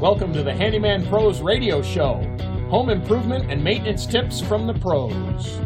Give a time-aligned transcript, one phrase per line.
[0.00, 2.20] Welcome to the Handyman Pros Radio Show.
[2.68, 5.56] Home improvement and maintenance tips from the pros.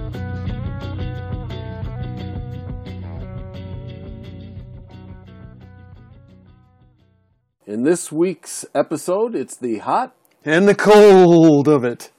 [7.66, 12.12] In this week's episode, it's the hot and the cold of it.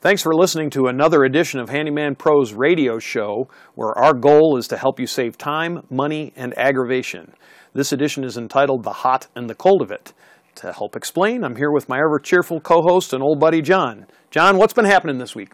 [0.00, 4.68] Thanks for listening to another edition of Handyman Pros Radio Show, where our goal is
[4.68, 7.34] to help you save time, money, and aggravation.
[7.76, 10.12] This edition is entitled The Hot and the Cold of It.
[10.54, 14.06] To help explain, I'm here with my ever cheerful co host and old buddy John.
[14.30, 15.50] John, what's been happening this week?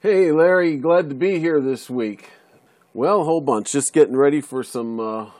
[0.00, 2.30] Hey, Larry, glad to be here this week.
[2.92, 3.70] Well, a whole bunch.
[3.70, 5.30] Just getting ready for some uh,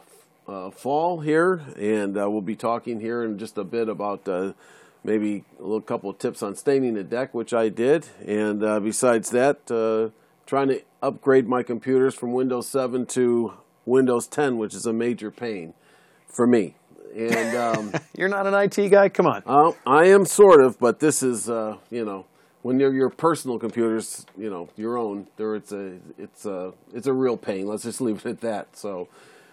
[0.47, 4.53] uh, fall here, and uh, we'll be talking here in just a bit about uh,
[5.03, 8.79] maybe a little couple of tips on staining the deck, which I did, and uh,
[8.79, 10.11] besides that, uh,
[10.47, 15.33] trying to upgrade my computers from Windows 7 to Windows 10, which is a major
[15.33, 15.75] pain
[16.35, 16.75] for me.
[17.17, 19.09] And um, you're not an IT guy.
[19.09, 19.43] Come on.
[19.47, 22.27] Uh, I am sort of, but this is you know
[22.65, 27.07] when they're your personal computers, you know, your own, there it's a it's a it's
[27.07, 27.67] a real pain.
[27.67, 28.75] Let's just leave it at that.
[28.75, 29.09] So,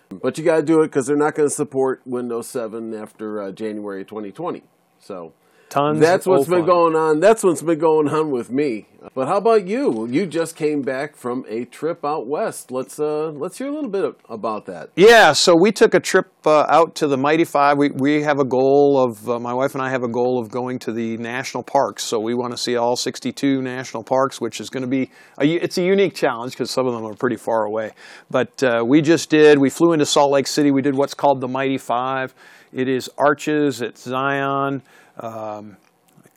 [0.09, 3.41] but you got to do it because they're not going to support Windows 7 after
[3.41, 4.63] uh, January 2020.
[5.01, 5.33] So
[5.71, 6.67] Tons that's what's been fun.
[6.67, 7.21] going on.
[7.21, 8.87] That's what's been going on with me.
[9.15, 10.05] But how about you?
[10.05, 12.71] You just came back from a trip out west.
[12.71, 14.89] Let's uh, let's hear a little bit about that.
[14.97, 17.77] Yeah, so we took a trip uh, out to the Mighty Five.
[17.77, 20.51] We we have a goal of uh, my wife and I have a goal of
[20.51, 22.03] going to the national parks.
[22.03, 25.45] So we want to see all 62 national parks, which is going to be a,
[25.45, 27.91] it's a unique challenge because some of them are pretty far away.
[28.29, 29.57] But uh, we just did.
[29.57, 30.69] We flew into Salt Lake City.
[30.69, 32.35] We did what's called the Mighty Five.
[32.73, 34.81] It is Arches, it's Zion.
[35.17, 35.77] Um,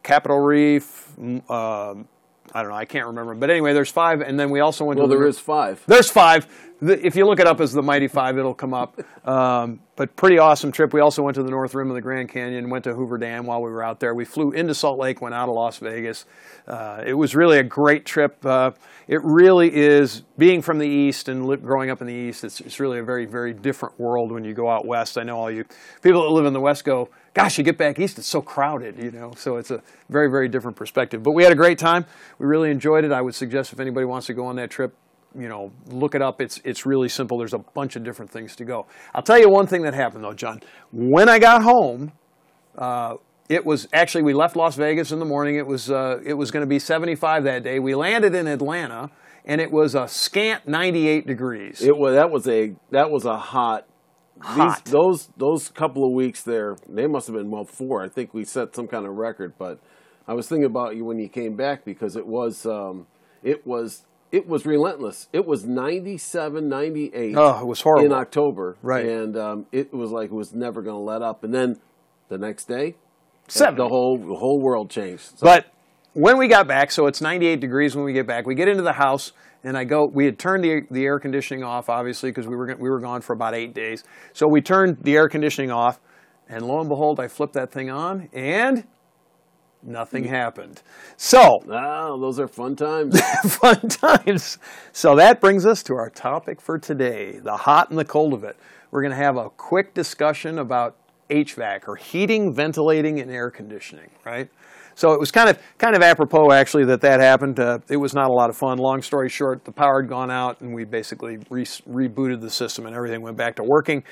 [0.03, 1.12] Capitol Reef.
[1.48, 1.94] Uh,
[2.56, 2.77] I don't know.
[2.77, 3.34] I can't remember.
[3.34, 4.98] But anyway, there's five, and then we also went.
[4.98, 5.83] Well, to there the, is five.
[5.86, 6.47] There's five.
[6.81, 9.00] If you look it up as the Mighty Five, it'll come up.
[9.25, 10.92] Um, but pretty awesome trip.
[10.92, 13.47] We also went to the North Rim of the Grand Canyon, went to Hoover Dam
[13.47, 14.15] while we were out there.
[14.15, 16.26] We flew into Salt Lake, went out of Las Vegas.
[16.69, 18.44] Uh, it was really a great trip.
[18.44, 18.72] Uh,
[19.09, 22.44] it really is being from the East and li- growing up in the East.
[22.44, 25.16] It's, it's really a very, very different world when you go out west.
[25.16, 25.65] I know all you
[26.03, 28.99] people that live in the West go, "Gosh, you get back east, it's so crowded,"
[28.99, 29.33] you know.
[29.37, 31.22] So it's a very, very different perspective.
[31.22, 32.06] But we had a great time.
[32.39, 33.12] We really enjoyed it.
[33.12, 34.95] I would suggest if anybody wants to go on that trip,
[35.37, 36.41] you know, look it up.
[36.41, 37.39] It's it's really simple.
[37.39, 38.87] There's a bunch of different things to go.
[39.15, 40.62] I'll tell you one thing that happened though, John.
[40.93, 42.12] When I got home,
[42.78, 43.17] uh,
[43.49, 45.56] it was actually we left Las Vegas in the morning.
[45.56, 47.78] It was uh, it was going to be 75 that day.
[47.78, 49.11] We landed in Atlanta,
[49.44, 51.83] and it was a scant 98 degrees.
[51.83, 53.87] It was that was a that was a hot.
[54.41, 54.84] Hot.
[54.84, 58.03] These, those those couple of weeks there, they must have been well four.
[58.03, 59.55] I think we set some kind of record.
[59.59, 59.78] But
[60.27, 63.06] I was thinking about you when you came back because it was um,
[63.43, 65.28] it was it was relentless.
[65.33, 69.06] It was 97, 98 oh, it was horrible in October, Right.
[69.06, 71.44] And um, it was like it was never going to let up.
[71.44, 71.77] And then
[72.28, 72.97] the next day,
[73.47, 73.77] Seven.
[73.77, 75.39] the whole the whole world changed.
[75.39, 75.67] So, But
[76.15, 78.44] when we got back, so it's 98 degrees when we get back.
[78.44, 79.33] We get into the house,
[79.64, 80.06] and I go.
[80.12, 83.22] We had turned the the air conditioning off, obviously, because we were we were gone
[83.22, 84.04] for about eight days.
[84.32, 86.00] So we turned the air conditioning off,
[86.48, 88.84] and lo and behold, I flipped that thing on, and
[89.82, 90.82] nothing happened.
[91.16, 93.19] So ah, those are fun times.
[93.47, 94.58] fun times.
[94.92, 98.44] So that brings us to our topic for today: the hot and the cold of
[98.44, 98.56] it.
[98.91, 100.96] We're going to have a quick discussion about
[101.31, 104.10] HVAC or heating, ventilating, and air conditioning.
[104.25, 104.50] Right.
[104.94, 107.59] So it was kind of kind of apropos actually that that happened.
[107.59, 108.78] Uh, it was not a lot of fun.
[108.78, 112.87] Long story short, the power had gone out, and we basically re- rebooted the system,
[112.87, 114.05] and everything went back to working.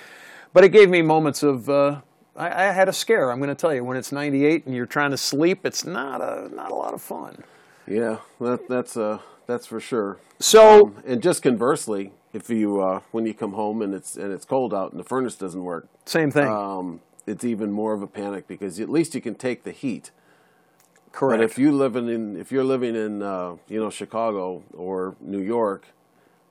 [0.53, 1.69] But it gave me moments of.
[1.69, 2.01] Uh,
[2.35, 3.31] I, I had a scare.
[3.31, 6.21] I'm going to tell you, when it's 98 and you're trying to sleep, it's not
[6.21, 7.45] a not a lot of fun.
[7.87, 10.19] yeah, that, that's uh, that's for sure.
[10.39, 14.33] So Um, and just conversely, if you uh, when you come home and it's and
[14.33, 16.49] it's cold out and the furnace doesn't work, same thing.
[16.49, 20.11] um, it's even more of a panic because at least you can take the heat.
[21.13, 21.39] Correct.
[21.39, 25.41] But if you living in if you're living in uh, you know Chicago or New
[25.41, 25.87] York,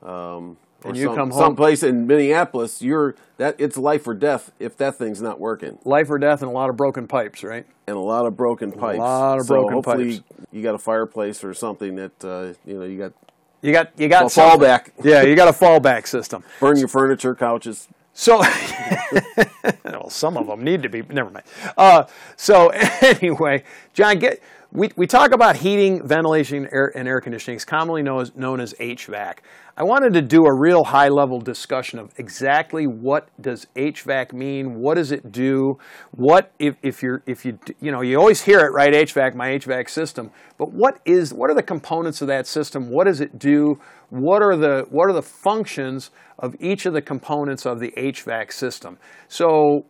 [0.03, 4.13] um, or And you some, come home- someplace in Minneapolis, you're that it's life or
[4.13, 7.43] death if that thing's not working, life or death and a lot of broken pipes,
[7.43, 7.65] right?
[7.87, 8.97] and a lot of broken pipes.
[8.99, 10.23] A lot of so broken hopefully pipes.
[10.51, 13.13] you got a fireplace or something that uh, you know you got
[13.61, 14.91] You got you got a fallback.
[15.03, 16.43] Yeah, you got a fallback system.
[16.59, 17.87] Burn your furniture, couches.
[18.21, 18.37] So,
[19.83, 21.01] well, some of them need to be.
[21.01, 21.45] Never mind.
[21.75, 22.03] Uh,
[22.35, 22.69] so
[23.01, 23.63] anyway,
[23.95, 24.39] John, get
[24.73, 27.55] we, we talk about heating, ventilation, air, and air conditioning.
[27.55, 29.39] It's commonly known as, known as HVAC.
[29.75, 34.75] I wanted to do a real high level discussion of exactly what does HVAC mean,
[34.75, 35.77] what does it do,
[36.11, 39.49] what if, if you're if you you know you always hear it right HVAC my
[39.49, 42.89] HVAC system, but what is what are the components of that system?
[42.89, 43.79] What does it do?
[44.09, 48.51] What are the what are the functions of each of the components of the HVAC
[48.51, 48.97] system?
[49.27, 49.85] So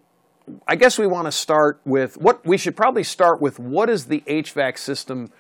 [0.67, 3.59] I guess we want to start with what we should probably start with.
[3.59, 5.31] What does the HVAC system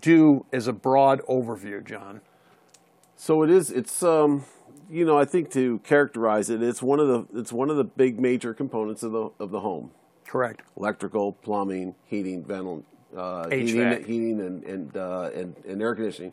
[0.00, 2.20] do as a broad overview, John?
[3.16, 3.70] So it is.
[3.70, 4.44] It's um,
[4.90, 7.84] you know, I think to characterize it, it's one of the it's one of the
[7.84, 9.90] big major components of the of the home.
[10.26, 10.62] Correct.
[10.76, 12.82] Electrical, plumbing, heating, ventil,
[13.16, 16.32] uh, heating, heating, and and, uh, and and air conditioning.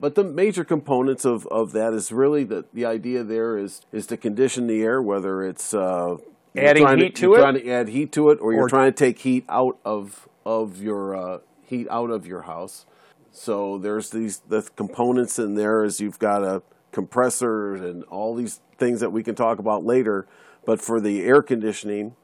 [0.00, 4.06] But the major components of, of that is really that the idea there is is
[4.08, 6.16] to condition the air, whether it's uh,
[6.56, 7.40] Adding heat to you're it?
[7.40, 10.80] trying to add heat to it, or you're trying to take heat out of of
[10.80, 12.86] your uh, heat out of your house.
[13.32, 16.62] So there's these the components in there is you've got a
[16.92, 20.26] compressor and all these things that we can talk about later.
[20.64, 22.14] But for the air conditioning,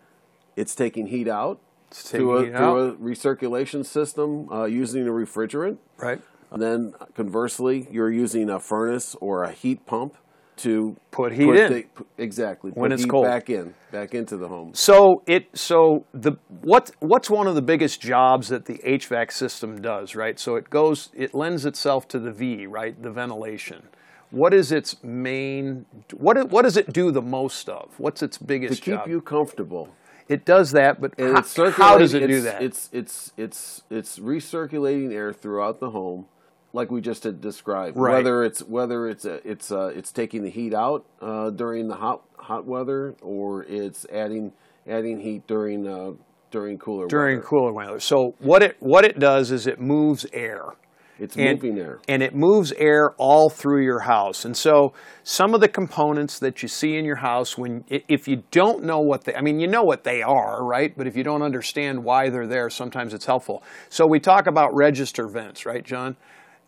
[0.57, 1.61] it's taking heat out
[1.91, 5.79] through, a, through a recirculation system uh, using a refrigerant.
[5.99, 6.21] Right.
[6.51, 10.17] And then conversely, you're using a furnace or a heat pump
[10.63, 11.73] to Put heat in.
[11.73, 11.85] the-
[12.19, 12.71] exactly.
[12.73, 13.25] When put it's heat cold.
[13.27, 14.73] back in, back into the home.
[14.75, 19.81] So it so the what what's one of the biggest jobs that the HVAC system
[19.81, 20.39] does, right?
[20.39, 23.01] So it goes it lends itself to the V, right?
[23.03, 23.83] The ventilation.
[24.31, 25.87] What is its main
[26.17, 27.93] what it- what does it do the most of?
[27.99, 29.09] What's its biggest To keep job?
[29.09, 29.89] you comfortable.
[30.29, 32.63] it does that, but And how, how does it do that?
[32.63, 36.27] It's it's it's it's recirculating air throughout the home,
[36.73, 37.97] like we just had described.
[37.97, 38.15] Right.
[38.15, 41.97] Whether it's whether it's a, it's uh it's taking the heat out uh, during the
[41.97, 44.53] hot hot weather, or it's adding
[44.89, 46.13] adding heat during uh,
[46.51, 47.49] during cooler during weather.
[47.49, 48.01] cooler weather.
[48.01, 50.75] So what it what it does is it moves air.
[51.19, 52.01] It's and, moving air.
[52.09, 54.47] and it moves air all through your house.
[54.47, 58.43] And so some of the components that you see in your house, when if you
[58.51, 60.97] don't know what they, I mean, you know what they are, right?
[60.97, 63.63] But if you don't understand why they're there, sometimes it's helpful.
[63.91, 66.17] So we talk about register vents, right, John?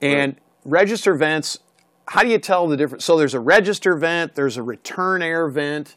[0.03, 1.59] And register vents.
[2.09, 3.05] How do you tell the difference?
[3.05, 5.97] So there's a register vent, there's a return air vent.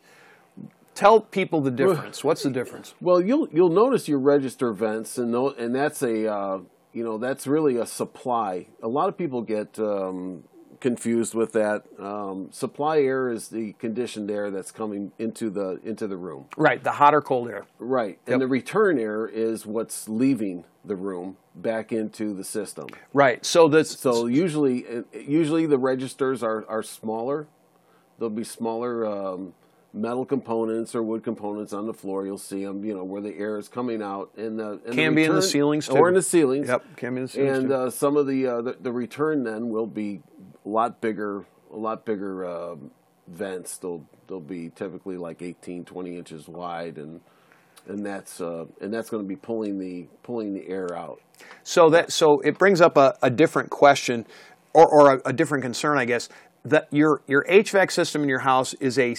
[0.93, 2.23] Tell people the difference.
[2.23, 2.93] What's the difference?
[3.01, 6.59] Well, you'll you'll notice your register vents, and and that's a uh,
[6.93, 8.67] you know that's really a supply.
[8.81, 10.45] A lot of people get um,
[10.89, 11.83] confused with that.
[11.97, 16.83] Um, supply air is the conditioned air that's coming into the into the room, Right,
[16.83, 17.65] the hot or cold air.
[17.79, 18.19] right?
[18.27, 22.85] And the return air is what's leaving the room back into the system.
[23.13, 23.43] Right.
[23.43, 27.47] So this So usually, usually the registers are, are smaller.
[28.19, 29.55] There'll be smaller um,
[29.91, 32.27] metal components or wood components on the floor.
[32.27, 34.29] You'll see them, you know, where the air is coming out.
[34.37, 36.67] And the and Can be in the ceilings, or in the ceilings.
[36.67, 37.73] Yep, can be in the ceilings, And too.
[37.75, 40.21] uh, some of the, uh, the the return then will be
[40.65, 42.75] a lot bigger, a lot bigger uh,
[43.27, 43.77] vents.
[43.77, 47.21] They'll they'll be typically like 18, 20 inches wide, and
[47.87, 51.21] and that's uh, and that's going to be pulling the pulling the air out.
[51.63, 54.25] So that so it brings up a, a different question,
[54.73, 56.29] or, or a, a different concern, I guess.
[56.63, 59.15] That your your HVAC system in your house is a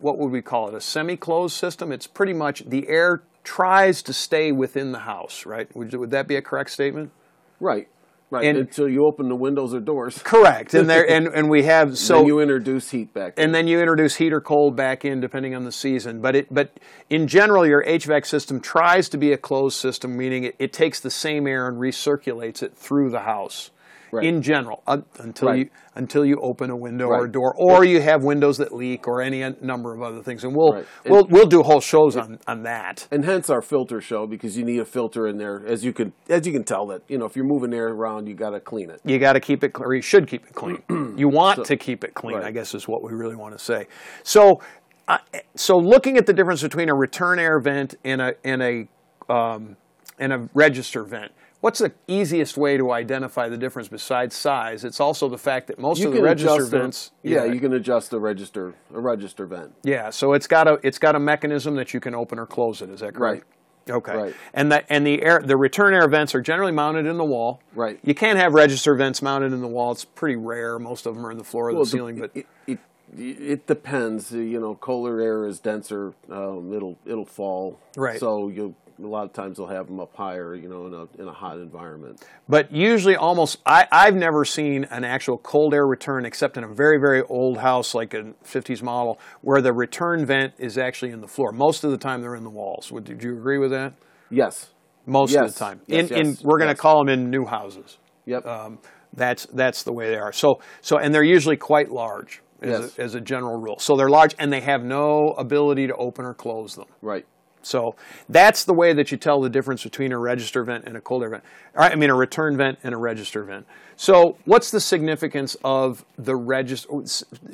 [0.00, 0.74] what would we call it?
[0.74, 1.92] A semi-closed system.
[1.92, 5.74] It's pretty much the air tries to stay within the house, right?
[5.74, 7.10] Would, would that be a correct statement?
[7.58, 7.88] Right.
[8.30, 8.44] Right.
[8.44, 10.20] And- Until you open the windows or doors.
[10.22, 10.72] Correct.
[10.74, 13.34] And there and, and we have so then you introduce heat back.
[13.36, 16.20] and then you introduce heat or cold back in depending on the season.
[16.20, 16.78] But it, but
[17.08, 21.00] in general, your HVAC system tries to be a closed system, meaning it, it takes
[21.00, 23.70] the same air and recirculates it through the house.
[24.12, 24.24] Right.
[24.26, 25.58] In general, un until Right.
[25.58, 29.06] you until you open a window or a door, or you have windows that leak,
[29.06, 30.86] or any number of other things, and we'll Right.
[31.06, 33.06] we'll we'll do whole shows on, on that.
[33.10, 36.12] and hence our filter show because you need a filter in there as you can
[36.28, 38.60] as you can tell that you know if you're moving air around you got to
[38.60, 39.00] clean it.
[39.04, 40.82] You got to keep it, cl- or you should keep it clean.
[41.16, 42.46] you want to keep it clean, right.
[42.46, 43.86] I guess is what we really want to say.
[44.22, 44.60] So,
[45.08, 45.18] uh,
[45.54, 48.88] so looking at the difference between a return air vent and a and a
[49.32, 49.76] um,
[50.18, 51.32] and a register vent.
[51.60, 54.82] What's the easiest way to identify the difference besides size?
[54.82, 57.74] It's also the fact that most of the register adjust the- vents, yeah, you can
[57.74, 59.74] adjust the register a register vent.
[59.82, 62.80] yeah, so it's got a it's got a mechanism that you can open or close
[62.80, 62.88] it.
[62.88, 63.44] Is that correct?
[63.44, 63.94] Right.
[63.96, 64.16] Okay.
[64.16, 64.34] Right.
[64.54, 67.60] And that and the air the return air vents are generally mounted in the wall.
[67.74, 67.98] Right.
[68.02, 69.92] You can't have register vents mounted in the wall.
[69.92, 70.78] It's pretty rare.
[70.78, 72.20] Most of them are in the floor or Well, the ceiling.
[72.20, 72.78] But it, it,
[73.18, 74.32] it, it depends.
[74.32, 76.14] You know, colder air is denser.
[76.30, 77.80] Um, it'll it'll fall.
[77.96, 78.20] Right.
[78.20, 80.54] So you a lot of times they'll have them up higher.
[80.54, 82.22] You know, in a in a hot environment.
[82.48, 86.68] but usually almost I, I've never seen an actual cold air return except in a
[86.74, 91.20] very very old house like a 50s model where the return vent is actually in
[91.20, 91.52] the floor.
[91.52, 92.90] Most of the time they're in the walls.
[92.92, 93.94] Would did you agree with that?
[94.30, 94.70] Yes.
[95.06, 95.80] Most of the time.
[95.86, 96.80] Yes, in, in yes, we're going to yes.
[96.80, 97.98] call them in new houses.
[98.26, 98.46] Yep.
[98.46, 98.78] Um,
[99.14, 100.32] that's that's the way they are.
[100.32, 102.98] So so and they're usually quite large as, Yes.
[102.98, 103.78] a, as a general rule.
[103.78, 106.86] So they're large and they have no ability to open or close them.
[107.00, 107.26] right.
[107.62, 107.96] So
[108.28, 111.22] that's the way that you tell the difference between a register vent and a cold
[111.22, 111.44] air vent.
[111.74, 113.66] Or, I mean, a return vent and a register vent.
[113.96, 116.88] So what's the significance of the register?
[116.90, 117.04] Oh,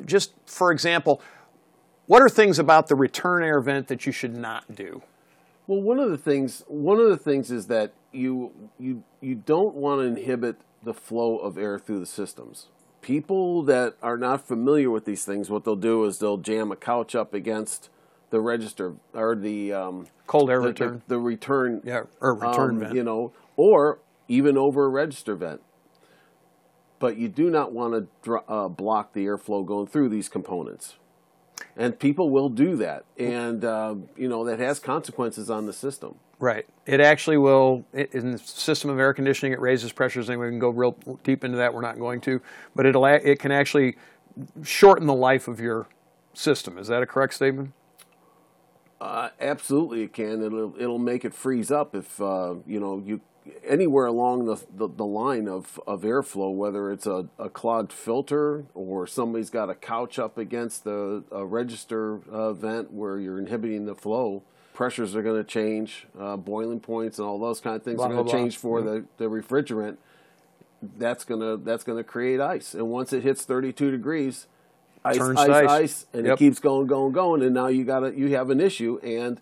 [0.05, 1.21] just for example,
[2.05, 5.03] what are things about the return air vent that you should not do?
[5.67, 9.75] Well, one of the things one of the things is that you you you don't
[9.75, 12.67] want to inhibit the flow of air through the systems.
[13.01, 16.77] People that are not familiar with these things, what they'll do is they'll jam a
[16.77, 17.89] couch up against
[18.29, 21.01] the register or the um, Cold air the, return.
[21.07, 22.95] the, the return yeah, or return um, vent.
[22.95, 25.61] you know, or even over a register vent.
[26.99, 30.95] But you do not want to dr- uh, block the airflow going through these components.
[31.75, 33.05] And people will do that.
[33.17, 36.15] And, uh, you know, that has consequences on the system.
[36.39, 36.65] Right.
[36.85, 40.47] It actually will, it, in the system of air conditioning, it raises pressures, and we
[40.47, 41.73] can go real deep into that.
[41.73, 42.41] We're not going to.
[42.75, 43.97] But it'll, it can actually
[44.63, 45.87] shorten the life of your
[46.33, 46.77] system.
[46.77, 47.73] Is that a correct statement?
[48.99, 50.43] Uh, absolutely, it can.
[50.43, 53.21] It'll it'll make it freeze up if uh, you know you
[53.65, 58.65] anywhere along the, the, the line of, of airflow, whether it's a, a clogged filter
[58.73, 63.85] or somebody's got a couch up against the a register uh, vent where you're inhibiting
[63.85, 64.43] the flow.
[64.73, 68.07] Pressures are going to change, uh, boiling points, and all those kind of things Blah,
[68.07, 69.97] are going to change for the, the refrigerant.
[70.99, 74.45] That's gonna that's gonna create ice, and once it hits 32 degrees,
[75.09, 75.69] ice, Turns ice, ice.
[75.69, 76.33] ice, and Yep.
[76.35, 79.39] it keeps going, going, going, and now you got to you have an issue, and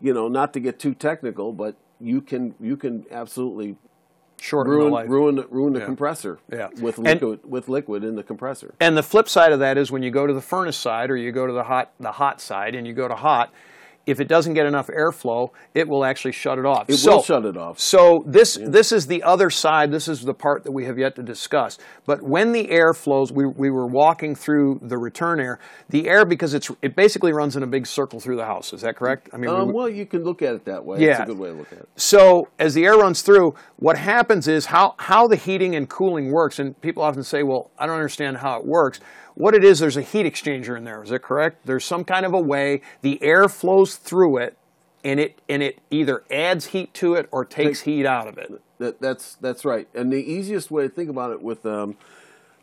[0.00, 3.76] you know, not to get too technical, but you can you can absolutely
[4.40, 5.08] Shorten the ruin life.
[5.10, 5.86] ruin the- ruin the Yeah.
[5.86, 6.68] compressor Yeah.
[6.80, 8.74] with And- with liquid in the compressor.
[8.80, 11.16] And the flip side of that is when you go to the furnace side or
[11.16, 13.50] you go to the hot the hot side and you go to hot,
[14.08, 16.88] if it doesn't get enough airflow, it will actually shut it off.
[16.88, 17.78] It so, will shut it off.
[17.78, 19.92] So this this is the other side.
[19.92, 21.78] This is the part that we have yet to discuss.
[22.06, 25.58] But when the air flows, we, we were walking through the return air.
[25.90, 28.72] The air because it's it basically runs in a big circle through the house.
[28.72, 29.28] Is that correct?
[29.32, 31.00] I mean, Um, we- well, you can look at it that way.
[31.00, 31.10] Yeah.
[31.10, 31.88] It's a good way to look at it.
[31.96, 36.32] so as the air runs through, what happens is how, how the heating and cooling
[36.32, 36.58] works.
[36.58, 39.00] And people often say, well, I don't understand how it works.
[39.38, 41.00] What it is, there's a heat exchanger in there.
[41.00, 41.64] Is that correct?
[41.64, 44.58] There's some kind of a way the air flows through it
[45.04, 48.60] and it and it either adds heat to it or takes heat out of it.
[48.78, 49.86] That, that's that's right.
[49.94, 51.96] And the easiest way to think about it with um,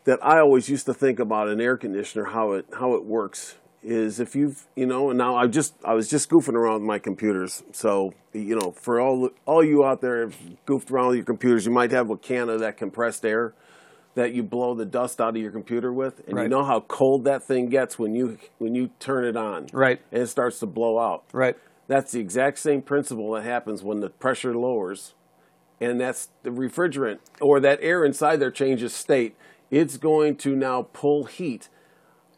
[0.04, 3.54] that I always used to think about an air conditioner how it how it works
[3.82, 6.88] is if you've you know and now I just I was just goofing around with
[6.88, 7.62] my computers.
[7.72, 10.28] So you know for all all you out there
[10.66, 13.54] goofed around with your computers, you might have a can of that compressed air
[14.16, 17.24] that you blow the dust out of your computer with, and you know how cold
[17.24, 20.00] that thing gets when you when you turn it on, Right.
[20.10, 21.54] And it starts to blow out, Right.
[21.86, 25.14] that's the exact same principle that happens when the pressure lowers,
[25.80, 29.36] and that's the refrigerant or that air inside there changes state.
[29.70, 31.68] It's going to now pull heat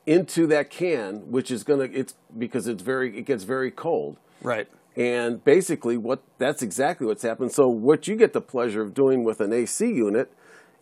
[0.05, 4.17] into that can, which is going to it's because it's very it gets very cold.
[4.43, 4.67] Right.
[4.97, 7.53] And basically, what that's exactly what's happened.
[7.53, 10.33] So, what you get the pleasure of doing with an AC unit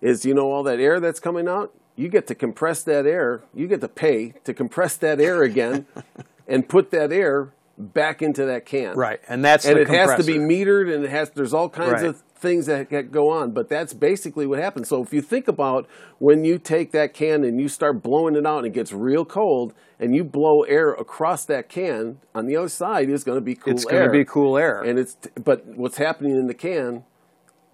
[0.00, 1.72] is, you know, all that air that's coming out.
[1.96, 3.42] You get to compress that air.
[3.54, 5.86] You get to pay to compress that air again,
[6.48, 8.96] and put that air back into that can.
[8.96, 9.20] Right.
[9.28, 11.30] And that's And it has to be metered, and it has.
[11.30, 12.04] There's all kinds Right.
[12.04, 14.88] of things that, that go on, but that's basically what happens.
[14.88, 15.88] So if you think about
[16.18, 19.24] when you take that can and you start blowing it out, and it gets real
[19.24, 23.42] cold, and you blow air across that can, on the other side is going to
[23.42, 24.82] be cool It's going to be cool air.
[24.82, 27.04] And it's but what's happening in the can,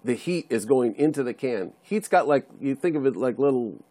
[0.03, 1.73] the heat is going into the can.
[1.81, 3.83] Heat's got like you think of it like little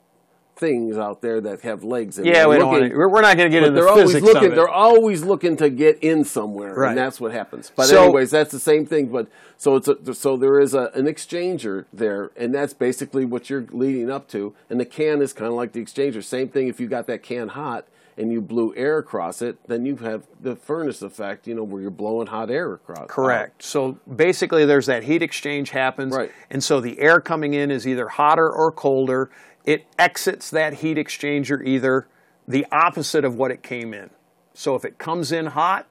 [0.54, 2.18] things out there that have legs.
[2.18, 3.90] And yeah, we don't looking- want to, we're not going to get into they're the
[3.90, 4.46] always physics looking.
[4.48, 4.56] of it.
[4.56, 6.90] They're always looking to get in somewhere, Right.
[6.90, 7.72] and that's what happens.
[7.74, 9.06] But So- anyways, that's the same thing.
[9.06, 13.48] But so it's a, so there is a, an exchanger there, and that's basically what
[13.48, 14.54] you're leading up to.
[14.68, 16.22] And the can is kind of like the exchanger.
[16.22, 16.68] Same thing.
[16.68, 20.26] If you got that can hot and you blew air across it, then you have
[20.40, 21.46] the furnace effect.
[21.46, 23.06] You know where you're blowing hot air across.
[23.08, 23.62] Correct.
[23.62, 26.30] So basically, there's that heat exchange happens, Right.
[26.50, 29.30] and so the air coming in is either hotter or colder.
[29.64, 32.06] It exits that heat exchanger either
[32.46, 34.10] the opposite of what it came in.
[34.54, 35.86] So if it comes in hot,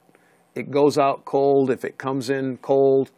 [0.54, 1.70] it goes out cold.
[1.70, 3.10] If it comes in cold,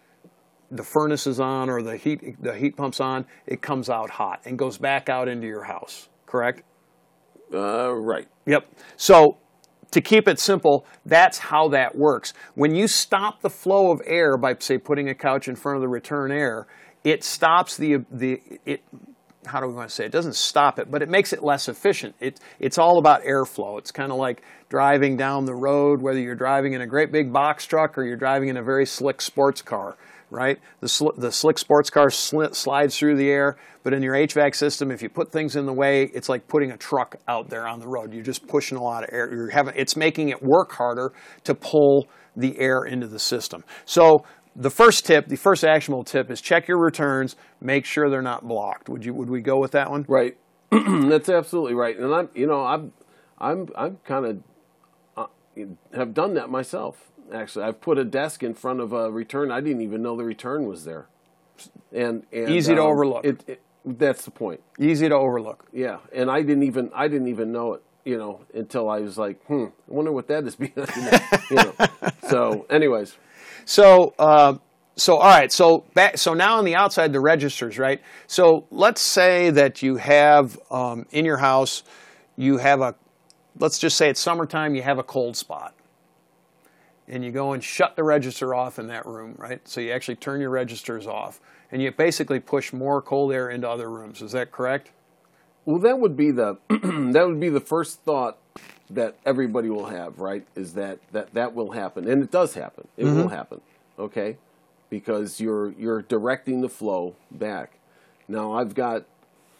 [0.70, 4.40] the furnace is on or the heat the heat pump's on, it comes out hot
[4.44, 6.08] and goes back out into your house.
[6.26, 6.62] Correct?
[7.52, 8.28] Uh, right.
[8.46, 8.66] Yep.
[8.96, 9.38] So
[9.90, 12.34] to keep it simple, that's how that works.
[12.54, 15.82] When you stop the flow of air by say putting a couch in front of
[15.82, 16.66] the return air,
[17.04, 18.82] it stops the the it
[19.46, 20.06] how do we want to say it?
[20.06, 22.14] it doesn't stop it, but it makes it less efficient.
[22.18, 23.78] It, it's all about airflow.
[23.78, 27.32] It's kind of like driving down the road, whether you're driving in a great big
[27.32, 29.96] box truck or you're driving in a very slick sports car,
[30.34, 30.58] right?
[30.80, 34.54] The, sl- the slick sports car sli- slides through the air, but in your HVAC
[34.54, 37.66] system, if you put things in the way, it's like putting a truck out there
[37.66, 38.12] on the road.
[38.12, 39.32] You're just pushing a lot of air.
[39.32, 41.12] You're having, it's making it work harder
[41.44, 43.64] to pull the air into the system.
[43.84, 44.24] So
[44.56, 48.46] the first tip, the first actionable tip is check your returns, make sure they're not
[48.46, 48.88] blocked.
[48.88, 50.04] Would you would we go with that one?
[50.08, 50.36] Right.
[50.70, 51.96] That's absolutely right.
[51.98, 52.92] And I'm, you know, I'm,
[53.38, 54.42] I'm, I'm kind of
[55.16, 55.26] uh,
[55.94, 57.10] have done that myself.
[57.32, 59.50] Actually, I've put a desk in front of a return.
[59.50, 61.06] I didn't even know the return was there.
[61.92, 63.24] And, and Easy to um, overlook.
[63.24, 64.60] It, it, that's the point.
[64.78, 65.66] Easy to overlook.
[65.72, 69.16] Yeah, and I didn't even I didn't even know it, you know, until I was
[69.18, 70.86] like, hmm, I wonder what that is behind.
[70.86, 71.74] that, you know.
[72.28, 73.16] So, anyways,
[73.64, 74.56] So, uh,
[74.96, 75.52] so all right.
[75.52, 76.18] So back.
[76.18, 78.00] So now on the outside, the registers, right?
[78.26, 81.82] So let's say that you have um, in your house,
[82.36, 82.94] you have a.
[83.58, 84.74] Let's just say it's summertime.
[84.74, 85.74] You have a cold spot,
[87.08, 89.66] and you go and shut the register off in that room, right?
[89.68, 93.68] So you actually turn your registers off, and you basically push more cold air into
[93.68, 94.22] other rooms.
[94.22, 94.90] Is that correct?
[95.64, 98.38] well, that would be the that would be the first thought
[98.90, 100.46] that everybody will have, right?
[100.54, 102.88] Is that that that will happen, and it does happen.
[102.96, 103.28] It will mm-hmm.
[103.28, 103.60] happen,
[103.98, 104.36] okay?
[104.90, 107.78] Because you're you're directing the flow back.
[108.28, 109.04] Now, I've got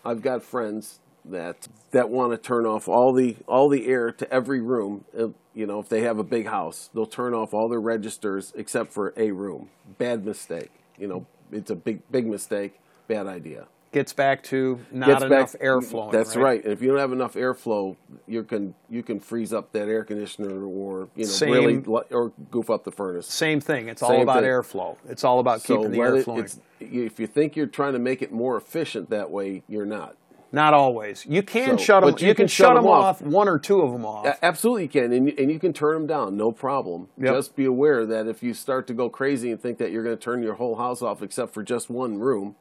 [0.05, 4.31] I've got friends that that want to turn off all the all the air to
[4.33, 5.05] every room.
[5.19, 8.53] Uh, You know, if they have a big house, they'll turn off all their registers
[8.57, 9.71] except for a room.
[9.99, 10.73] Bad mistake.
[10.99, 12.81] You know, it's a big big mistake.
[13.07, 13.67] Bad idea.
[13.93, 16.11] Gets back to not Gets enough back- air flowing.
[16.11, 16.61] That's right.
[16.65, 17.95] And if you don't have enough airflow,
[18.27, 22.33] you can you can freeze up that air conditioner or you know Same- really or
[22.51, 23.29] goof up the furnace.
[23.29, 23.89] Same thing.
[23.89, 24.51] It's all about thing.
[24.51, 24.97] airflow.
[25.09, 26.49] It's all about So keeping the air it- flowing.
[26.81, 30.17] if you think you're trying to make it more efficient that way, you're not.
[30.55, 31.27] Not always.
[31.27, 32.15] You can So- shut them.
[32.19, 33.21] You, you can, can shut shut them 'em off.
[33.21, 33.23] off.
[33.23, 34.25] One or two of them off.
[34.27, 37.09] A- Absolutely you can, and you, and you can turn them down, no problem.
[37.19, 37.35] Yep.
[37.35, 40.17] Just be aware that if you start to go crazy and think that you're going
[40.17, 42.57] to turn your whole house off except for just one room,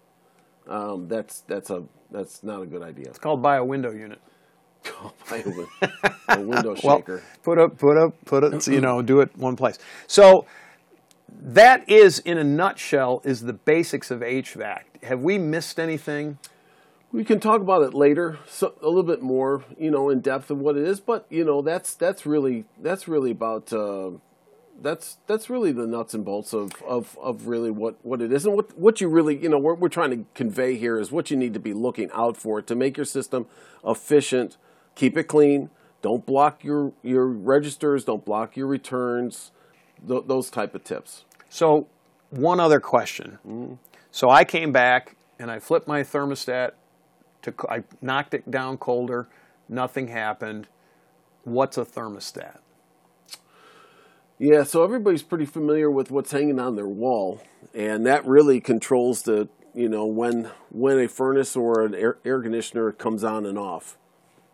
[0.68, 3.06] um, that's that's a that's not a good idea.
[3.08, 4.20] It's called buy a window unit.
[5.30, 5.68] Buy a win-
[6.28, 7.24] a window Well, shaker.
[7.42, 8.68] put up, put up, put it.
[8.68, 9.80] You know, do it one place.
[10.08, 10.46] So
[11.42, 14.82] that is, in a nutshell, is the basics of HVAC.
[15.04, 16.38] Have we missed anything?
[17.14, 20.50] We can talk about it later, so a little bit more, you know, in depth
[20.50, 21.00] of what it is.
[21.00, 24.14] But you know, that's that's really that's really about uh,
[24.82, 28.48] that's that's really the nuts and bolts of, of, of really what, what it is
[28.48, 31.30] and what what you really you know what we're trying to convey here is what
[31.30, 33.46] you need to be looking out for to make your system
[33.86, 34.58] efficient.
[34.96, 35.70] Keep it clean.
[36.02, 38.06] Don't block your your registers.
[38.06, 39.52] Don't block your returns.
[40.08, 41.26] Th- those type of tips.
[41.48, 41.88] So,
[42.32, 43.38] one other question.
[44.10, 46.72] So I came back and I flipped my thermostat
[47.44, 47.54] to.
[47.70, 49.28] I knocked it down colder.
[49.70, 50.68] Nothing happened.
[51.44, 52.58] What's a thermostat?
[54.40, 57.42] Yeah, so everybody's pretty familiar with what's hanging on their wall,
[57.74, 62.42] and that really controls the you know when when a furnace or an air, air
[62.42, 63.98] conditioner comes on and off.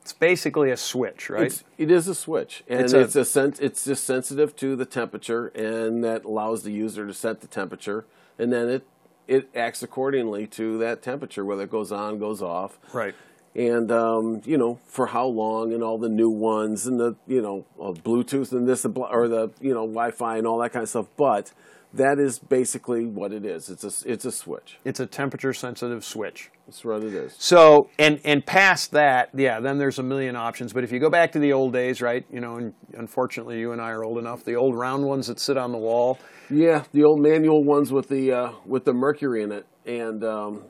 [0.02, 1.48] It's basically a switch, right?
[1.48, 4.76] It's, it is a switch, and It's it's a- a, sen- it's just sensitive to
[4.76, 8.06] the temperature, and that allows the user to set the temperature,
[8.38, 8.86] and then it
[9.30, 13.14] it acts accordingly to that temperature, whether it goes on, goes off, right.
[13.56, 17.42] and um, you know for how long, and all the new ones, and the you
[17.42, 20.90] know uh, Bluetooth and this or the you know Wi-Fi and all that kind of
[20.90, 21.08] stuff.
[21.16, 21.54] But
[21.94, 23.70] that is basically what it is.
[23.70, 24.80] It's a it's a switch.
[24.84, 26.50] It's a temperature sensitive switch.
[26.66, 27.36] That's what it is.
[27.38, 30.74] So, and and past that, yeah, then there's a million options.
[30.74, 32.26] But if you go back to the old days, right?
[32.32, 34.44] You know, and unfortunately, you and I are old enough.
[34.44, 36.20] The old round ones that sit on the wall.
[36.50, 40.64] Yeah, the old manual ones with the uh, with the mercury in it, and um,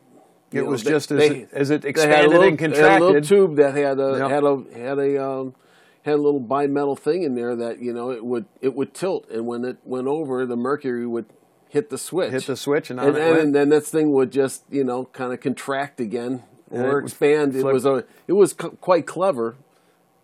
[0.52, 2.48] It know, was they- just as they- it, as it they had a expanded little,
[2.48, 4.30] and had a little tube that had a Yep.
[4.30, 5.56] had a had a um,
[6.04, 9.30] had a little bimetal thing in there that you know it would it would tilt,
[9.30, 11.26] and when it went over, the mercury would
[11.70, 13.54] hit the switch, Hit the switch and on and, it and, went.
[13.54, 17.56] then this thing would just you know kind of contract again And or expand.
[17.56, 19.56] It was a it was c- quite clever.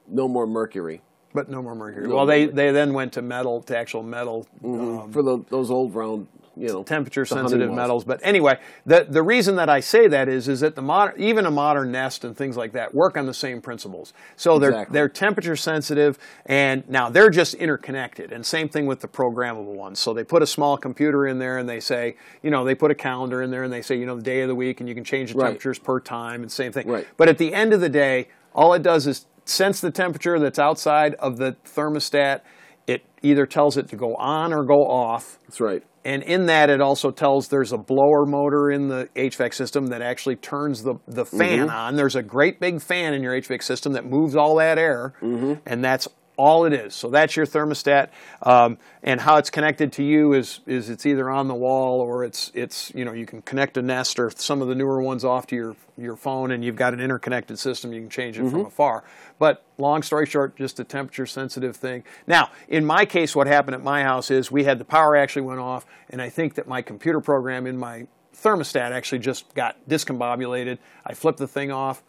[0.07, 1.01] No more mercury
[1.35, 2.07] but no more mercury.
[2.07, 2.55] No well, they, more.
[2.55, 6.69] they then went to metal, to actual metal, um, for the, those old round you
[6.69, 8.03] know temperature sensitive metals.
[8.03, 11.45] But anyway, the the reason that I say that is is that the modern, even
[11.45, 14.13] a modern Nest and things like that work on the same principles.
[14.35, 18.31] So they're they're temperature sensitive, and now they're just interconnected.
[18.31, 19.99] And same thing with the programmable ones.
[19.99, 22.91] So they put a small computer in there, and they say, you know, they put
[22.91, 24.89] a calendar in there, and they say, you know, the day of the week, and
[24.89, 25.47] you can change the Right.
[25.47, 26.87] temperatures per time, and same thing.
[26.87, 27.05] Right.
[27.17, 30.59] But at the end of the day, all it does is sense the temperature that's
[30.59, 32.41] outside of the thermostat.
[32.87, 35.39] It either tells it to go on or go off.
[35.43, 35.83] That's right.
[36.05, 40.03] And in that, it also tells there's a blower motor in the HVAC system that
[40.03, 41.37] actually turns the, the mm-hmm.
[41.37, 41.95] fan on.
[41.95, 45.53] There's a great big fan in your HVAC system that moves all that air, mm-hmm.
[45.65, 46.93] and that's all it is.
[46.93, 48.09] So that's your thermostat,
[48.41, 52.23] um, and how it's connected to you is is it's either on the wall or
[52.23, 55.23] it's it's you know you can connect a Nest or some of the newer ones
[55.23, 57.93] off to your your phone, and you've got an interconnected system.
[57.93, 59.03] You can change it from afar.
[59.39, 62.03] But long story short, just a temperature sensitive thing.
[62.27, 65.43] Now, in my case, what happened at my house is we had the power actually
[65.43, 69.77] went off, and I think that my computer program in my thermostat actually just got
[69.87, 70.77] discombobulated.
[71.05, 72.03] I flipped the thing off,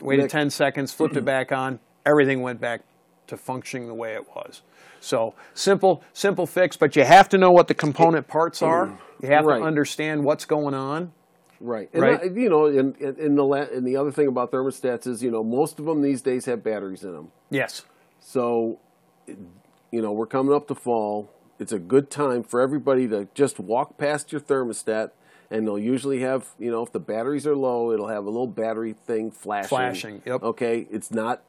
[0.00, 0.30] waited Nick.
[0.32, 2.82] 10 seconds, flipped it back on, everything went back
[3.28, 4.62] to functioning the way it was.
[5.00, 8.98] So simple, simple fix, but you have to know what the component parts are.
[9.22, 9.58] You have Right.
[9.58, 11.12] to understand what's going on.
[11.60, 11.88] Right.
[11.92, 12.20] And Right.
[12.20, 15.30] uh, you know, and, and the la- and the other thing about thermostats is, you
[15.30, 17.32] know, most of them these days have batteries in them.
[17.50, 17.84] Yes.
[18.20, 18.78] So,
[19.26, 21.30] you know, we're coming up to fall.
[21.58, 25.12] It's a good time for everybody to just walk past your thermostat,
[25.50, 28.46] and they'll usually have, you know, if the batteries are low, it'll have a little
[28.46, 29.68] battery thing flashing.
[29.68, 30.42] Flashing, yep.
[30.42, 30.86] Okay.
[30.90, 31.42] It's not.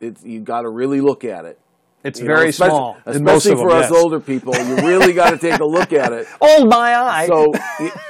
[0.00, 1.58] It's you got to really look at it.
[2.02, 2.96] It's You know, very especially- small.
[3.04, 4.02] especially for them, us yes.
[4.02, 4.56] older people.
[4.56, 6.26] You really got to take a look at it.
[6.40, 7.26] Old my eye.
[7.26, 7.52] So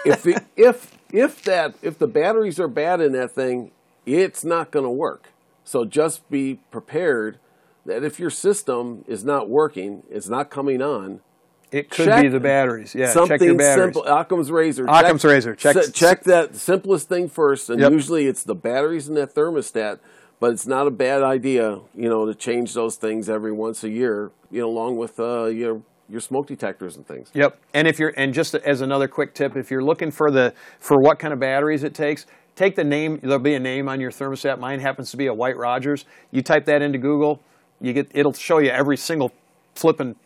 [0.07, 3.73] if it, if if that if the batteries are bad in that thing,
[4.07, 5.31] it's not going to work.
[5.65, 7.39] So just be prepared
[7.87, 11.21] that if your system is not working, it's not coming on.
[11.73, 12.95] it could check be the batteries.
[12.95, 13.95] Yeah, something check your batteries.
[13.95, 14.05] simple.
[14.05, 14.85] Occam's razor.
[14.89, 15.55] Occam's razor.
[15.57, 17.93] Check- check that simplest thing first, and Yep.
[17.93, 19.99] usually it's the batteries in that thermostat.
[20.41, 23.91] But it's not a bad idea, you know, to change those things every once a
[23.91, 27.31] year, you know, along with uh, your your smoke detectors and things.
[27.35, 27.59] Yep.
[27.75, 30.99] And if you're and just as another quick tip, if you're looking for the for
[30.99, 32.27] what kind of batteries it takes,
[32.57, 33.21] take the name.
[33.23, 34.59] There'll be a name on your thermostat.
[34.59, 36.07] Mine happens to be a White-Rodgers.
[36.31, 37.41] You type that into Google,
[37.81, 39.33] you get it'll show you every single
[39.75, 40.17] flipping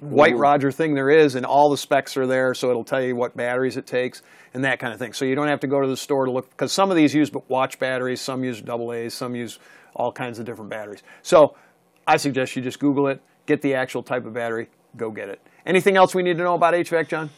[0.00, 2.52] White Roger thing there is, and all the specs are there.
[2.54, 5.12] So it'll tell you what batteries it takes and that kind of thing.
[5.12, 7.14] So you don't have to go to the store to look because some of these
[7.14, 9.58] use watch batteries, some use double A's, some use
[9.94, 11.02] all kinds of different batteries.
[11.22, 11.56] So
[12.06, 15.40] I suggest you just Google it, get the actual type of battery, go get it.
[15.64, 17.30] Anything else we need to know about HVAC, John?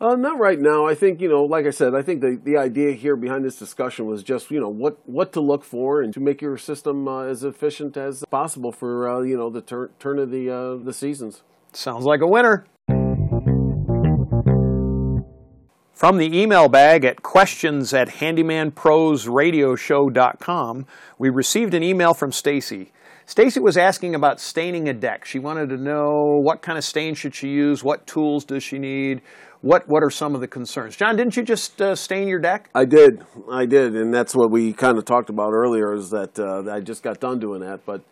[0.00, 0.86] Uh, not right now.
[0.86, 3.58] I think you know, like I said, I think the, the idea here behind this
[3.58, 7.08] discussion was just you know what what to look for and to make your system
[7.08, 10.76] uh, as efficient as possible for uh, you know the tur- turn of the uh,
[10.76, 11.42] the seasons.
[11.72, 12.66] Sounds like a winner.
[15.98, 20.86] From the email bag at questions at handymanprosradioshow.com,
[21.18, 22.92] we received an email from Stacy.
[23.26, 25.24] Stacy was asking about staining a deck.
[25.24, 28.78] She wanted to know what kind of stain should she use, what tools does she
[28.78, 29.22] need,
[29.60, 30.94] what what are some of the concerns.
[30.96, 32.70] John, didn't you just uh, stain your deck?
[32.74, 35.92] I did, I did, and that's what we kind of talked about earlier.
[35.92, 38.02] Is that uh, I just got done doing that, but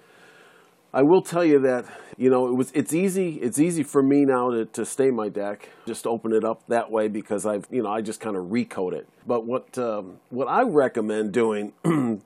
[0.96, 1.84] I will tell you that
[2.16, 5.28] you know it was it's easy it's easy for me now to, to stain my
[5.28, 5.68] deck.
[5.86, 8.94] Just open it up that way because I've you know I just kind of recoat
[8.94, 9.06] it.
[9.26, 11.74] But what um, what I recommend doing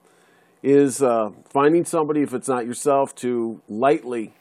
[0.63, 4.31] is uh, finding somebody if it's not yourself to lightly,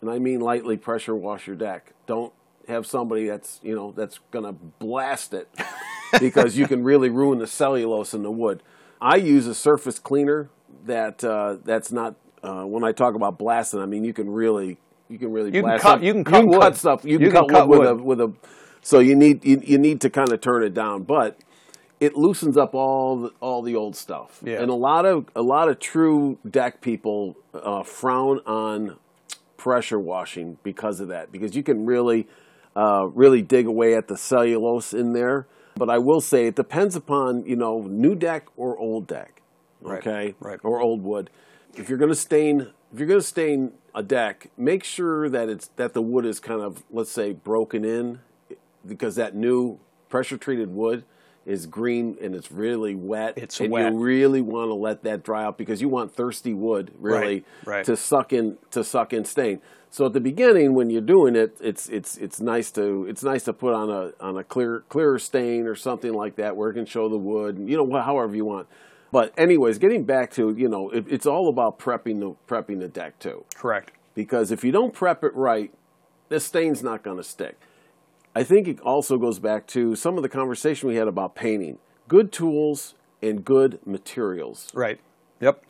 [0.00, 1.92] and I mean lightly pressure wash your deck.
[2.06, 2.32] Don't
[2.66, 5.50] have somebody that's you know that's gonna blast it
[6.18, 8.62] because you can really ruin the cellulose in the wood.
[9.02, 10.48] I use a surface cleaner
[10.86, 12.14] that uh, that's not.
[12.42, 15.62] Uh, when I talk about blasting, I mean you can really you can really You
[15.62, 16.76] can blast cut- you can cut wood.
[16.76, 17.04] stuff.
[17.04, 18.00] You, You can, can cut, cut wood, wood.
[18.06, 18.32] with a with a.
[18.82, 21.38] So you need you, you need to kind of turn it down, but
[22.00, 24.40] it loosens up all the, all the old stuff.
[24.42, 24.62] Yeah.
[24.62, 28.96] And a lot of a lot of true deck people uh, frown on
[29.58, 32.26] pressure washing because of that, because you can really
[32.74, 35.46] uh, really dig away at the cellulose in there.
[35.76, 39.42] But I will say it depends upon you know new deck or old deck,
[39.84, 40.58] okay, right.
[40.62, 41.30] or old wood.
[41.74, 45.48] If you're going to stain, if you're going to stain a deck, make sure that
[45.48, 48.20] it's that the wood is kind of let's say broken in,
[48.86, 49.78] because that new
[50.08, 51.04] pressure treated wood
[51.46, 53.34] is green and it's really wet.
[53.36, 53.92] It's and wet.
[53.92, 57.76] you really want to let that dry out because you want thirsty wood really Right,
[57.76, 57.84] right.
[57.86, 59.60] to suck in to suck in stain.
[59.92, 63.44] So at the beginning when you're doing it, it's it's it's nice to it's nice
[63.44, 66.74] to put on a on a clear clearer stain or something like that where it
[66.74, 68.68] can show the wood, you know, however you want.
[69.12, 72.88] But anyways, getting back to you know, it, it's all about prepping the prepping the
[72.88, 73.92] deck too Correct.
[74.14, 75.72] because if you don't prep it right,
[76.28, 77.58] the stain's not going to stick.
[78.34, 81.78] I think it also goes back to some of the conversation we had about painting.
[82.06, 84.68] Good tools and good materials.
[84.72, 85.00] Right.
[85.40, 85.64] Yep.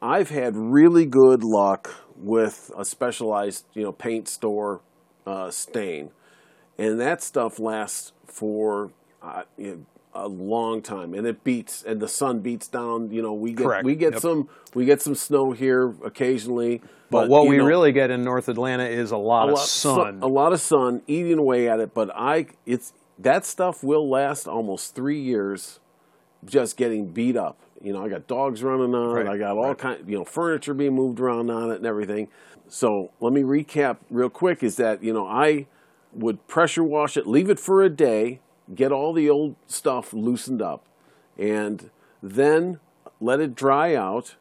[0.00, 4.80] I've had really good luck with a specialized, you know, paint store
[5.26, 6.10] uh, stain,
[6.78, 9.86] and that stuff lasts for uh, you know,
[10.24, 13.10] a long time, and it beats, and the sun beats down.
[13.10, 13.84] You know, we get Correct.
[13.84, 14.22] we get Yep.
[14.22, 18.22] some we get some snow here occasionally, but, But what we know, really get in
[18.24, 20.18] North Atlanta is a lot a lot of sun.
[20.22, 21.94] a lot of sun eating away at it.
[21.94, 25.80] But I, it's that stuff will last almost three years,
[26.44, 27.58] just getting beat up.
[27.82, 29.28] You know, I got dogs running on Right, it.
[29.30, 32.28] I got all kind, you know, furniture being moved around on it and everything.
[32.68, 34.62] So let me recap real quick.
[34.62, 35.66] Is that you know I
[36.12, 38.40] would pressure wash it, leave it for a day,
[38.74, 40.86] get all the old stuff loosened up,
[41.36, 41.90] and
[42.22, 42.80] then
[43.20, 44.36] let it dry out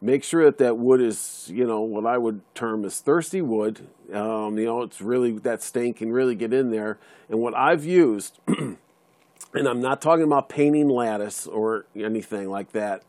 [0.00, 3.88] make sure that that wood is, you know, what I would term as thirsty wood.
[4.12, 6.98] Um, you know, it's really that stain can really get in there.
[7.28, 8.78] And what I've used, and
[9.54, 13.02] I'm not talking about painting lattice or anything like that.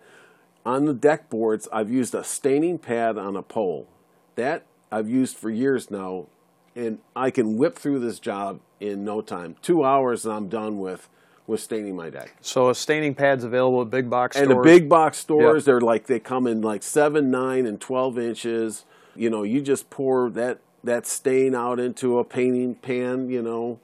[0.66, 3.88] On the deck boards, I've used a staining pad on a pole,
[4.36, 6.28] that I've used for years now,
[6.76, 9.56] and I can whip through this job in no time.
[9.62, 11.10] Two hours, and I'm done with
[11.48, 12.36] with staining my deck.
[12.42, 14.64] So a staining pad's available at big box And stores.
[14.64, 15.66] the big box stores, Yep.
[15.66, 18.86] they're like they come in like seven, nine, and twelve inches.
[19.16, 23.30] You know, you just pour that that stain out into a painting pan.
[23.30, 23.80] You know,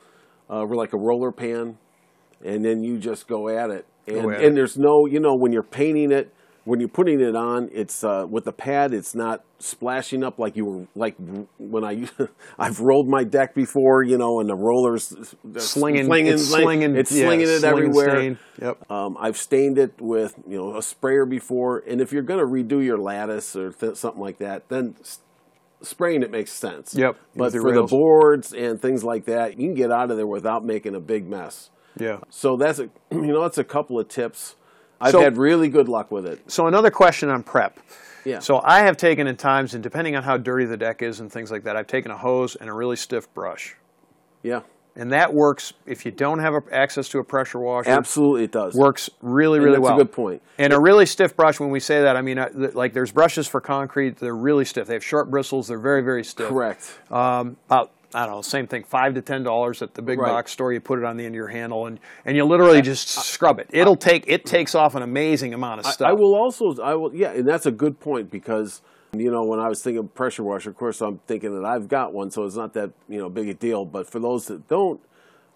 [0.50, 1.78] uh, like a roller pan,
[2.44, 3.86] and then you just go at it.
[4.08, 4.56] And at and it.
[4.56, 6.32] there's no, you know, when you're painting it,
[6.66, 10.56] when you're putting it on, it's uh, with the pad, it's not splashing up like
[10.58, 11.16] you were like
[11.58, 12.10] when I
[12.60, 15.14] I've rolled my deck before, you know, and the rollers
[15.58, 18.10] Slinging- slinging, it's slinging- it's yeah, slinging it sling everywhere.
[18.10, 18.38] stain.
[18.62, 18.92] Yep.
[18.92, 22.46] Um, I've stained it with you know a sprayer before, and if you're going to
[22.76, 24.96] redo your lattice or th- something like that, then
[25.82, 26.96] spraying it makes sense.
[26.96, 30.18] Yep, But your for the boards and things like that, you can get out of
[30.18, 31.70] there without making a big mess.
[32.00, 32.20] yeah.
[32.30, 34.56] So that's a you know that's a couple of tips.
[35.06, 36.40] I've So- had really good luck with it.
[36.52, 37.80] So another question on prep.
[38.26, 38.40] Yeah.
[38.40, 41.32] So I have taken in times, and depending on how dirty the deck is and
[41.32, 43.76] things like that, I've taken a hose and a really stiff brush,
[44.42, 44.62] Yeah,
[44.96, 47.92] and that works if you don't have a, access to a pressure washer.
[47.92, 48.74] absolutely, it does.
[48.74, 49.94] Works really, And really that's well.
[49.94, 50.42] a good point.
[50.58, 51.60] And a really stiff brush.
[51.60, 54.18] When we say that, I mean uh, th- like there's brushes for concrete.
[54.18, 54.88] They're really stiff.
[54.88, 55.68] They have sharp bristles.
[55.68, 56.50] They're very, very stiff.
[56.50, 56.98] Correct.
[57.12, 60.32] Um, about I don't know, same thing, five to ten dollars at the big Right.
[60.32, 60.72] box store.
[60.72, 63.60] You put it on the end of your handle, and, and you literally just scrub
[63.60, 63.68] it.
[63.72, 66.08] It'll take it takes off an amazing amount of stuff.
[66.08, 68.82] I will also, I will, yeah, and that's a good point because,
[69.14, 71.88] you know, when I was thinking of pressure washer, of course, I'm thinking that I've
[71.90, 73.84] got one, so it's not that, you know, big a deal.
[73.84, 75.02] But for those that don't,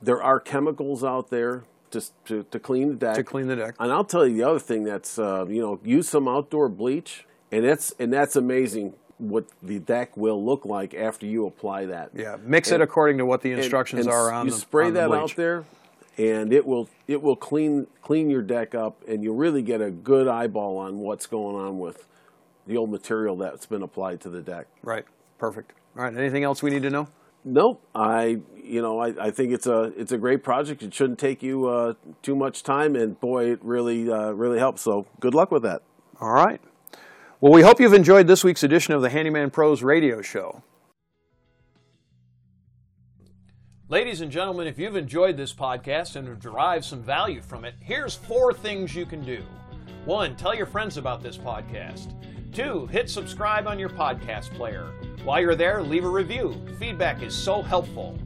[0.02, 3.16] there are chemicals out there just to, to clean the deck.
[3.16, 3.76] to clean the deck.
[3.80, 7.26] And I'll tell you the other thing that's, uh, you know, use some outdoor bleach,
[7.52, 12.10] and it's and that's amazing what the deck will look like after you apply that.
[12.16, 14.88] Yeah, mix it according to what the instructions And- and are on you the spray
[14.88, 15.20] on that bleach.
[15.22, 15.66] out there
[16.18, 19.92] and it will it will clean clean your deck up and you'll really get a
[19.92, 22.08] good eyeball on what's going on with
[22.68, 25.06] the old material that's been applied to the deck Right.
[25.38, 25.72] Perfect.
[25.98, 26.16] All right.
[26.18, 27.08] Anything else we need to know?
[27.46, 31.20] nope i you know i, I think it's a it's a great project it shouldn't
[31.20, 35.34] take you uh, too much time and boy it really uh, really helps so good
[35.34, 35.82] luck with that
[36.20, 36.60] All right.
[37.42, 40.62] Well, we hope you've enjoyed this week's edition of the Handyman Pros Radio Show.
[43.88, 47.76] Ladies and gentlemen, if you've enjoyed this podcast and have derived some value from it,
[47.80, 49.42] here's four things you can do.
[50.04, 52.14] One, tell your friends about this podcast.
[52.54, 54.92] Two, hit subscribe on your podcast player.
[55.24, 56.62] While you're there, leave a review.
[56.78, 58.20] Feedback is so helpful.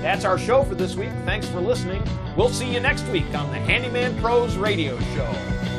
[0.00, 1.10] That's our show for this week.
[1.24, 2.04] Thanks for listening.
[2.36, 5.73] We'll see you next week on the Handyman Pros Radio Show.